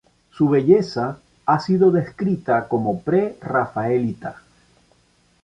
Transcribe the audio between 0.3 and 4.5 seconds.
Su belleza ha sido descrita como pre-rafaelita.